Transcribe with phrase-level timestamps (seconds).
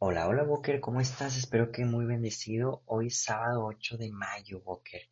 [0.00, 1.36] Hola, hola Walker, ¿cómo estás?
[1.36, 2.84] Espero que muy bendecido.
[2.86, 5.02] Hoy sábado 8 de mayo, Walker.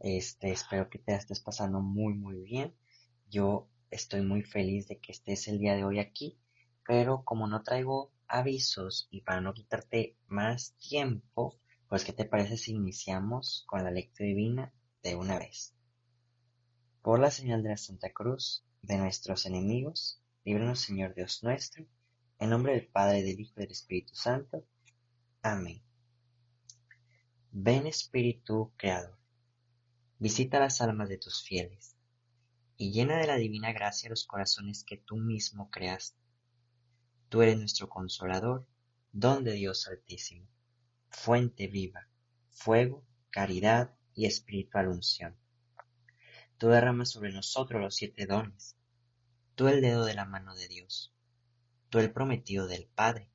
[0.00, 2.74] Este, espero que te estés pasando muy, muy bien.
[3.30, 6.38] Yo estoy muy feliz de que estés el día de hoy aquí,
[6.86, 11.58] pero como no traigo avisos y para no quitarte más tiempo,
[11.88, 15.74] pues ¿qué te parece si iniciamos con la lectura divina de una vez?
[17.00, 21.86] Por la señal de la Santa Cruz, de nuestros enemigos, líbranos Señor Dios nuestro
[22.38, 24.64] en nombre del Padre, del Hijo y del Espíritu Santo.
[25.42, 25.82] Amén.
[27.50, 29.18] Ven Espíritu Creador,
[30.18, 31.96] visita las almas de tus fieles,
[32.76, 36.20] y llena de la divina gracia los corazones que tú mismo creaste.
[37.28, 38.68] Tú eres nuestro consolador,
[39.10, 40.46] don de Dios Altísimo,
[41.10, 42.08] fuente viva,
[42.50, 45.36] fuego, caridad y espiritual unción.
[46.56, 48.76] Tú derramas sobre nosotros los siete dones,
[49.56, 51.12] tú el dedo de la mano de Dios
[51.88, 53.30] tú el prometido del Padre.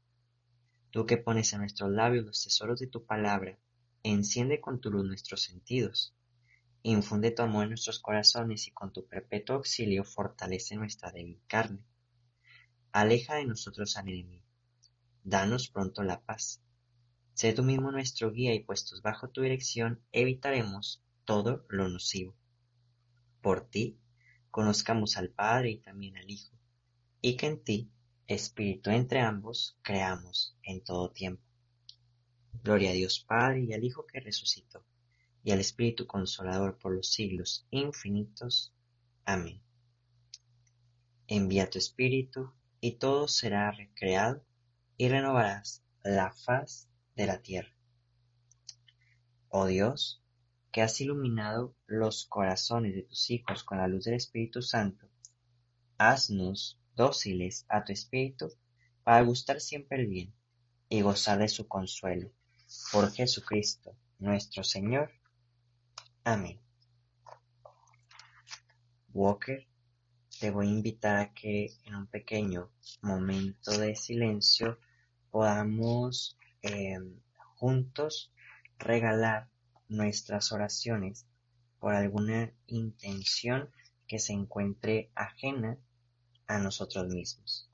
[0.92, 3.58] Tú que pones en nuestros labios los tesoros de tu palabra,
[4.04, 6.16] enciende con tu luz nuestros sentidos.
[6.84, 11.80] Infunde tu amor en nuestros corazones y con tu perpetuo auxilio fortalece nuestra débil carne.
[12.92, 14.44] Aleja de nosotros al enemigo.
[15.24, 16.62] Danos pronto la paz.
[17.34, 22.36] Sé tú mismo nuestro guía y puestos bajo tu dirección evitaremos todo lo nocivo.
[23.42, 23.98] Por ti,
[24.52, 26.56] conozcamos al Padre y también al Hijo,
[27.22, 27.92] y que en ti
[28.28, 31.44] Espíritu entre ambos, creamos en todo tiempo.
[32.64, 34.86] Gloria a Dios Padre y al Hijo que resucitó,
[35.44, 38.74] y al Espíritu Consolador por los siglos infinitos.
[39.26, 39.62] Amén.
[41.28, 44.42] Envía tu Espíritu, y todo será recreado,
[44.96, 47.76] y renovarás la faz de la tierra.
[49.50, 50.24] Oh Dios,
[50.72, 55.10] que has iluminado los corazones de tus hijos con la luz del Espíritu Santo,
[55.98, 58.52] haznos dóciles a tu espíritu,
[59.04, 60.34] para gustar siempre el bien
[60.90, 62.32] y gozar de su consuelo.
[62.92, 65.12] Por Jesucristo nuestro Señor.
[66.24, 66.60] Amén.
[69.14, 69.68] Walker,
[70.40, 74.80] te voy a invitar a que en un pequeño momento de silencio
[75.30, 77.20] podamos em,
[77.56, 78.32] juntos
[78.80, 79.50] regalar
[79.88, 81.28] nuestras oraciones
[81.80, 83.70] por alguna intención
[84.08, 85.78] que se encuentre ajena
[86.54, 87.70] a nosotros mismos.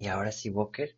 [0.00, 0.96] Y ahora sí, Walker,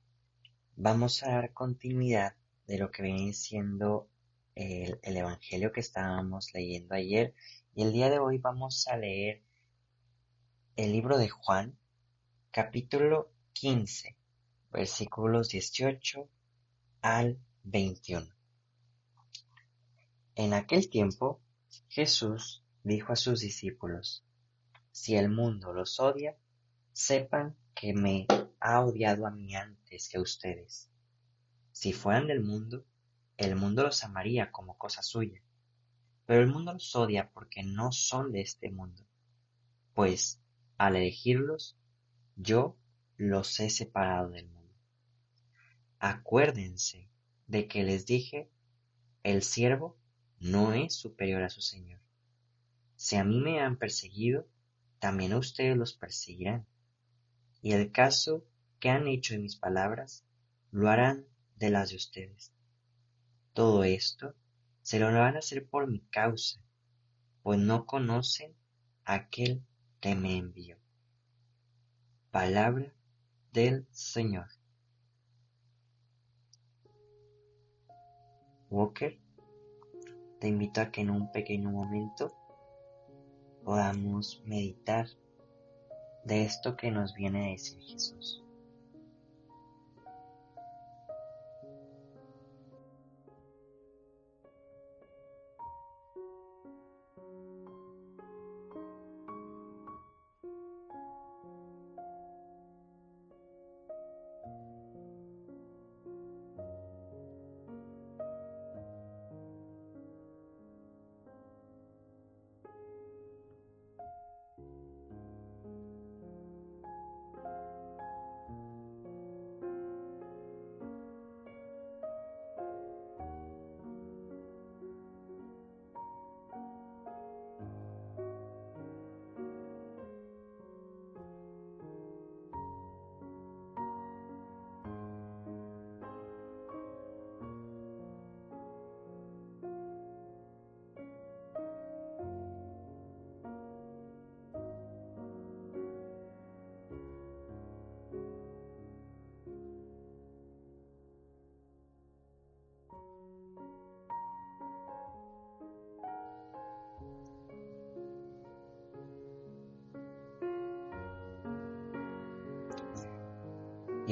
[0.76, 2.36] vamos a dar continuidad
[2.68, 4.08] de lo que viene siendo
[4.54, 7.34] el, el, Evangelio que estábamos leyendo ayer.
[7.74, 9.42] Y el día de hoy vamos a leer
[10.76, 11.76] el libro de Juan,
[12.52, 14.16] capítulo 15,
[14.70, 16.28] versículos 18
[17.00, 18.32] al 21.
[20.36, 21.40] En aquel tiempo,
[21.88, 24.24] Jesús dijo a sus discípulos,
[24.92, 26.36] Si el mundo los odia,
[26.92, 28.28] sepan que me
[28.64, 30.88] ha odiado a mí antes que a ustedes.
[31.72, 32.84] Si fueran del mundo,
[33.36, 35.42] el mundo los amaría como cosa suya,
[36.26, 39.04] pero el mundo los odia porque no son de este mundo,
[39.94, 40.40] pues
[40.78, 41.76] al elegirlos,
[42.36, 42.76] yo
[43.16, 44.74] los he separado del mundo.
[45.98, 47.08] Acuérdense
[47.48, 48.48] de que les dije,
[49.24, 49.98] el siervo
[50.38, 52.00] no es superior a su Señor.
[52.94, 54.46] Si a mí me han perseguido,
[55.00, 56.64] también a ustedes los perseguirán.
[57.60, 58.44] Y el caso
[58.82, 60.24] que han hecho de mis palabras,
[60.72, 62.52] lo harán de las de ustedes.
[63.52, 64.34] Todo esto
[64.82, 66.60] se lo van a hacer por mi causa,
[67.44, 68.56] pues no conocen
[69.04, 69.62] a aquel
[70.00, 70.78] que me envió.
[72.32, 72.92] Palabra
[73.52, 74.48] del Señor.
[78.68, 79.16] Walker,
[80.40, 82.36] te invito a que en un pequeño momento
[83.62, 85.06] podamos meditar
[86.24, 88.41] de esto que nos viene a decir Jesús.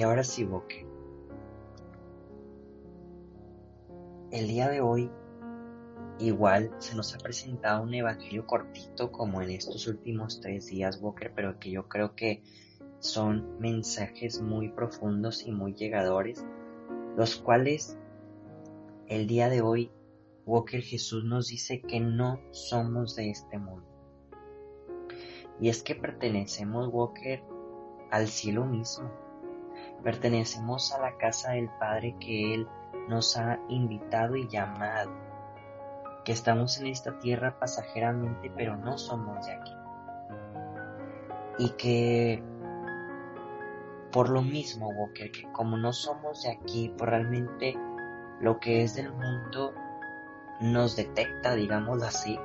[0.00, 0.87] Y ahora sí, Boque.
[4.31, 5.11] El día de hoy
[6.19, 11.35] igual se nos ha presentado un evangelio cortito como en estos últimos tres días, Walker,
[11.37, 12.43] pero que yo creo que
[12.99, 16.46] son mensajes muy profundos y muy llegadores,
[17.19, 17.99] los cuales
[19.06, 19.91] el día de hoy
[20.46, 23.87] Walker Jesús nos dice que no somos de este mundo.
[25.61, 27.43] Y es que pertenecemos, Walker,
[28.11, 29.30] al cielo mismo.
[30.02, 32.69] Pertenecemos a la casa del Padre que Él
[33.08, 35.11] nos ha invitado y llamado.
[36.25, 39.73] Que estamos en esta tierra pasajeramente, pero no somos de aquí.
[41.58, 42.43] Y que
[44.12, 47.76] por lo mismo, Walker, que como no somos de aquí, por pues realmente
[48.41, 49.73] lo que es del mundo
[50.61, 52.38] nos detecta, digámoslo así,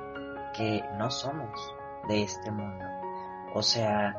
[0.54, 1.74] que no somos
[2.08, 2.84] de este mundo.
[3.54, 4.16] O sea,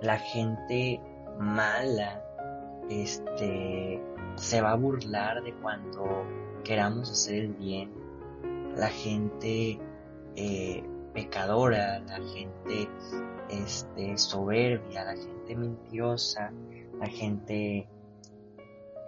[0.00, 1.00] la gente
[1.40, 2.22] mala,
[2.88, 4.00] este,
[4.36, 6.24] se va a burlar de cuando
[6.64, 7.92] queramos hacer el bien.
[8.76, 9.78] La gente
[10.36, 12.88] eh, pecadora, la gente
[13.48, 16.52] este, soberbia, la gente mentirosa,
[16.98, 17.88] la gente,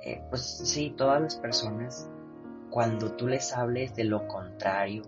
[0.05, 2.11] eh, pues sí, todas las personas,
[2.71, 5.03] cuando tú les hables de lo contrario,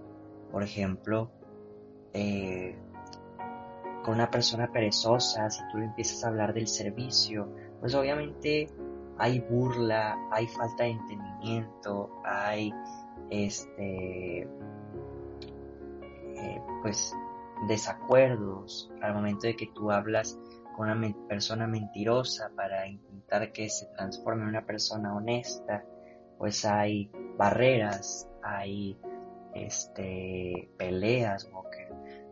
[0.52, 1.30] por ejemplo,
[2.12, 2.76] eh,
[4.04, 7.48] con una persona perezosa, si tú le empiezas a hablar del servicio,
[7.80, 8.68] pues obviamente
[9.16, 12.72] hay burla, hay falta de entendimiento, hay
[13.30, 14.42] este
[16.36, 17.14] eh, pues
[17.66, 20.38] desacuerdos al momento de que tú hablas
[20.76, 25.82] con una persona mentirosa para intentar que se transforme en una persona honesta,
[26.36, 28.98] pues hay barreras, hay
[29.54, 31.48] este peleas,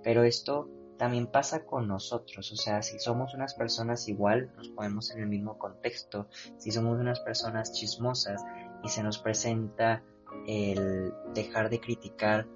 [0.02, 0.68] Pero esto
[1.02, 5.26] también pasa con nosotros, o sea, si somos unas personas igual, nos ponemos en el
[5.26, 6.28] mismo contexto,
[6.58, 8.40] si somos unas personas chismosas
[8.84, 10.04] y se nos presenta
[10.46, 12.46] el dejar de criticar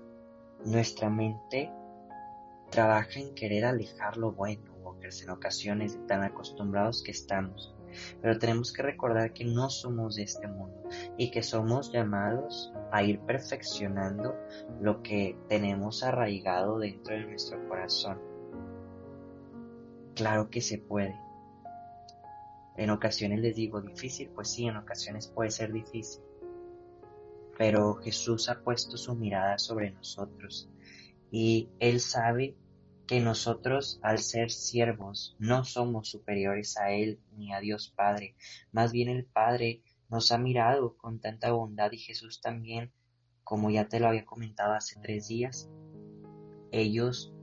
[0.64, 1.72] nuestra mente
[2.70, 7.74] trabaja en querer alejar lo bueno, Walkers, en ocasiones tan acostumbrados que estamos.
[8.22, 10.88] Pero tenemos que recordar que no somos de este mundo
[11.18, 14.36] y que somos llamados a ir perfeccionando
[14.80, 18.35] lo que tenemos arraigado dentro de nuestro corazón.
[20.16, 21.14] Claro que se puede.
[22.78, 26.22] En ocasiones les digo difícil, pues sí, en ocasiones puede ser difícil.
[27.58, 30.70] Pero Jesús ha puesto su mirada sobre nosotros
[31.30, 32.56] y Él sabe
[33.06, 38.36] que nosotros, al ser siervos, no somos superiores a Él ni a Dios Padre.
[38.72, 42.90] Más bien el Padre nos ha mirado con tanta bondad y Jesús también,
[43.44, 45.68] como ya te lo había comentado hace tres días,
[46.72, 47.35] ellos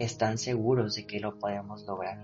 [0.00, 2.18] están seguros de que lo podemos lograr.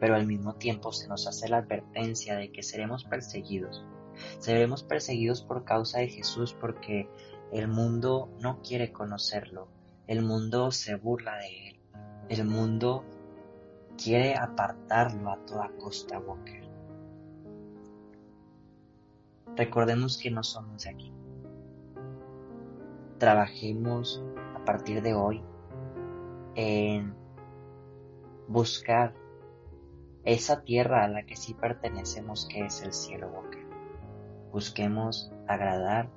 [0.00, 3.84] Pero al mismo tiempo se nos hace la advertencia de que seremos perseguidos.
[4.38, 7.08] Seremos perseguidos por causa de Jesús porque
[7.52, 9.68] el mundo no quiere conocerlo,
[10.06, 11.80] el mundo se burla de él,
[12.28, 13.04] el mundo
[14.02, 16.64] quiere apartarlo a toda costa, Walker.
[19.56, 21.12] Recordemos que no somos de aquí.
[23.18, 24.22] Trabajemos
[24.54, 25.42] a partir de hoy
[26.54, 27.14] en
[28.48, 29.14] buscar
[30.24, 33.66] esa tierra a la que sí pertenecemos, que es el cielo, Walker.
[34.52, 36.10] Busquemos agradar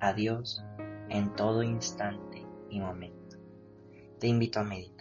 [0.00, 0.64] a Dios
[1.08, 3.38] en todo instante y momento.
[4.18, 4.97] Te invito a meditar.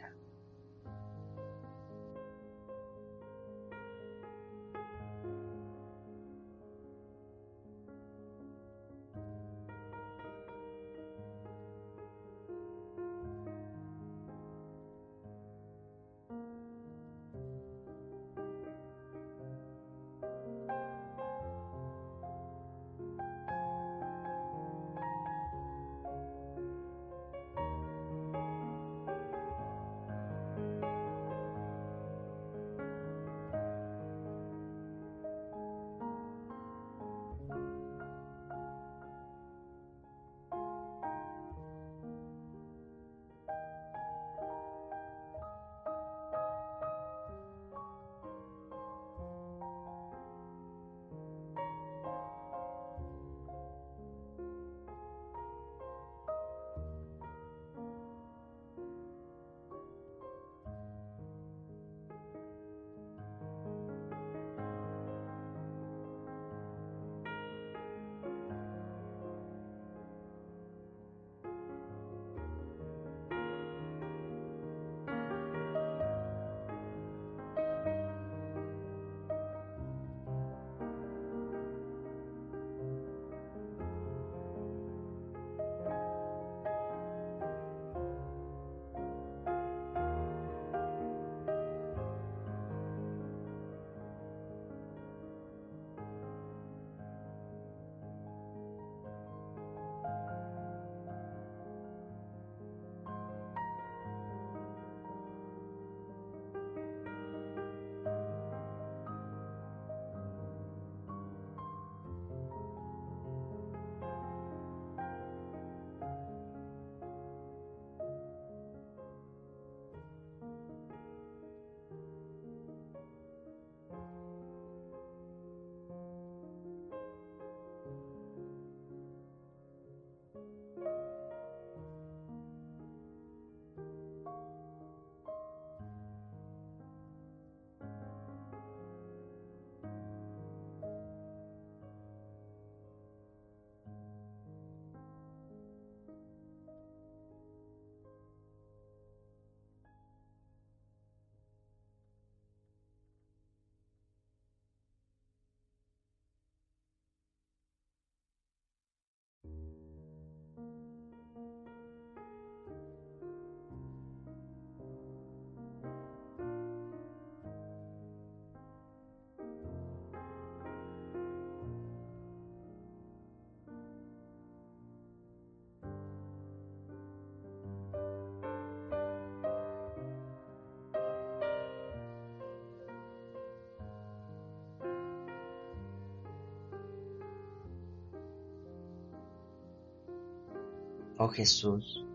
[191.20, 192.06] Oh Jesús,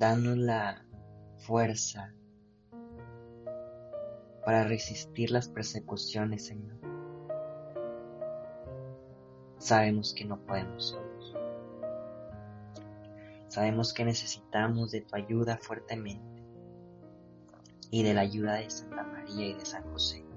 [0.00, 0.84] danos la
[1.36, 2.12] fuerza
[4.44, 6.76] para resistir las persecuciones, Señor.
[9.58, 11.36] Sabemos que no podemos solos.
[13.46, 16.42] Sabemos que necesitamos de tu ayuda fuertemente
[17.92, 20.27] y de la ayuda de Santa María y de San José.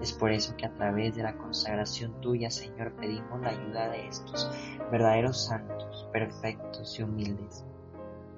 [0.00, 4.06] Es por eso que a través de la consagración tuya, Señor, pedimos la ayuda de
[4.06, 4.50] estos
[4.90, 7.64] verdaderos santos, perfectos y humildes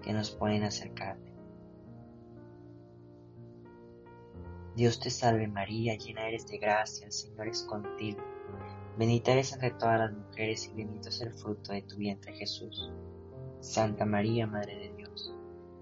[0.03, 1.33] que nos pueden acercarte.
[4.77, 8.23] Dios te salve María, llena eres de gracia, el Señor es contigo.
[8.97, 12.93] Bendita eres entre todas las mujeres y bendito es el fruto de tu vientre Jesús.
[13.61, 15.35] Santa María, Madre de Dios,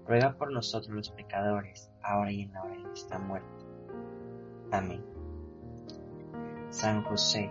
[0.07, 3.65] ruega por nosotros los pecadores, ahora y en la hora de nuestra muerte.
[4.71, 5.16] Amén.
[6.69, 7.49] San José,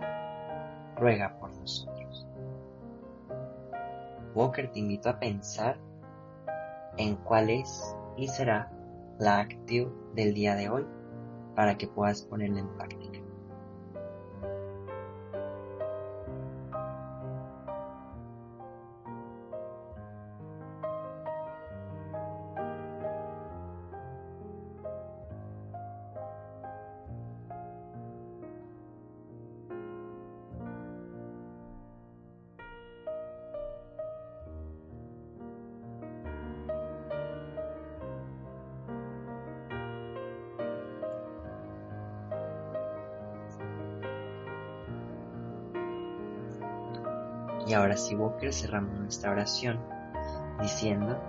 [0.95, 2.27] ruega por nosotros.
[4.35, 5.77] Walker te invito a pensar
[6.97, 8.71] en cuál es y será
[9.19, 10.85] la actitud del día de hoy
[11.55, 12.96] para que puedas ponerla en práctica.
[47.67, 49.77] Y ahora sí, Walker, cerramos nuestra oración
[50.61, 51.19] diciendo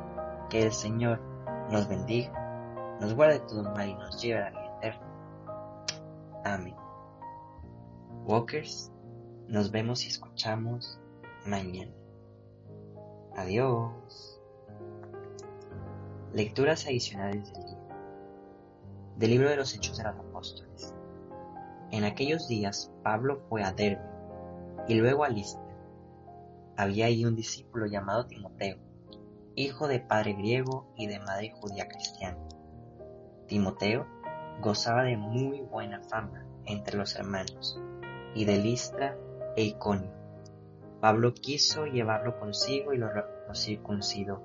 [0.48, 1.20] que el Señor
[1.68, 5.06] nos bendiga, nos guarde todo mal y nos lleve a la vida eterna.
[6.44, 6.76] Amén.
[8.24, 8.92] Walkers,
[9.48, 11.00] nos vemos y escuchamos
[11.44, 11.92] mañana.
[13.34, 14.40] Adiós.
[16.32, 17.78] Lecturas adicionales del día.
[19.16, 20.94] Del libro de los Hechos de los Apóstoles.
[21.90, 24.06] En aquellos días Pablo fue a Derbe
[24.86, 25.67] y luego a Listra
[26.78, 28.78] había allí un discípulo llamado Timoteo,
[29.56, 32.38] hijo de padre griego y de madre judía cristiana.
[33.48, 34.06] Timoteo
[34.60, 37.82] gozaba de muy buena fama entre los hermanos,
[38.32, 39.18] y de Listra
[39.56, 40.12] e Iconio.
[41.00, 43.08] Pablo quiso llevarlo consigo y lo,
[43.54, 44.40] circuncidó,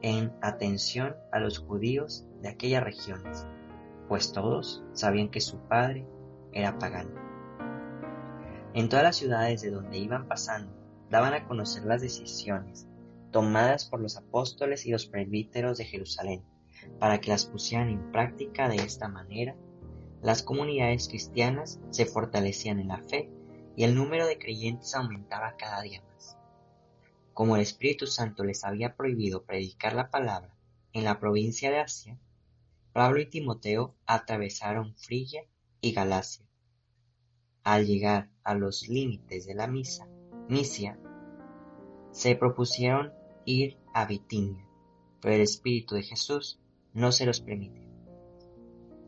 [0.00, 3.46] en atención a los judíos de aquellas regiones,
[4.08, 6.06] pues todos sabían que su padre
[6.52, 7.20] era pagano.
[8.72, 12.86] En todas las ciudades de donde iban pasando, daban a conocer las decisiones
[13.34, 16.44] tomadas por los apóstoles y los presbíteros de Jerusalén,
[17.00, 19.56] para que las pusieran en práctica de esta manera.
[20.22, 23.28] Las comunidades cristianas se fortalecían en la fe
[23.76, 26.36] y el número de creyentes aumentaba cada día más.
[27.32, 30.54] Como el Espíritu Santo les había prohibido predicar la palabra
[30.92, 32.16] en la provincia de Asia,
[32.92, 35.42] Pablo y Timoteo atravesaron Frigia
[35.80, 36.46] y Galacia.
[37.64, 40.06] Al llegar a los límites de la misa,
[40.48, 40.98] Misia,
[42.10, 43.12] se propusieron
[43.46, 44.66] ir a Bitinia,
[45.20, 46.60] pero el Espíritu de Jesús
[46.92, 47.88] no se los permitió.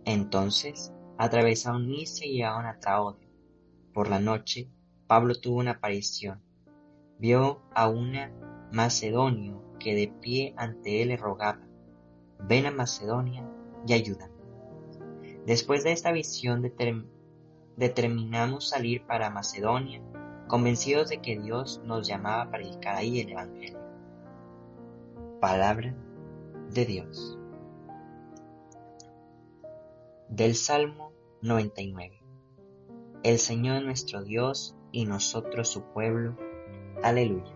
[0.06, 3.28] Entonces atravesaron Misia y llegaron a Traodio.
[3.92, 4.70] Por la noche,
[5.06, 6.42] Pablo tuvo una aparición.
[7.18, 8.32] Vio a una
[8.72, 11.66] macedonio que de pie ante él le rogaba,
[12.40, 13.46] ven a Macedonia
[13.86, 14.34] y ayúdame.
[15.44, 16.62] Después de esta visión
[17.76, 20.02] determinamos salir para Macedonia
[20.46, 23.80] convencidos de que Dios nos llamaba a predicar ahí el Evangelio.
[25.40, 25.94] Palabra
[26.70, 27.38] de Dios.
[30.28, 31.12] Del Salmo
[31.42, 32.20] 99.
[33.22, 36.36] El Señor nuestro Dios y nosotros su pueblo.
[37.02, 37.54] Aleluya.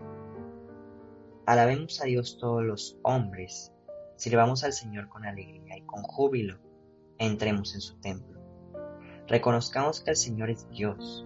[1.45, 3.73] Alabemos a Dios todos los hombres,
[4.15, 6.59] sirvamos al Señor con alegría y con júbilo,
[7.17, 8.39] entremos en su templo.
[9.27, 11.25] Reconozcamos que el Señor es Dios,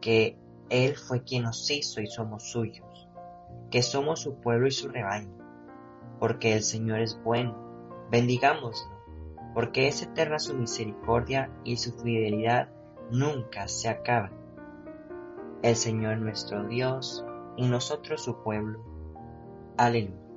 [0.00, 0.36] que
[0.70, 3.08] él fue quien nos hizo y somos suyos,
[3.70, 5.36] que somos su pueblo y su rebaño,
[6.18, 8.90] porque el Señor es bueno, bendigámoslo,
[9.52, 12.68] porque es eterna su misericordia y su fidelidad
[13.10, 14.30] nunca se acaba.
[15.62, 17.24] El Señor nuestro Dios
[17.56, 18.82] y nosotros su pueblo.
[19.76, 20.29] Aleluya.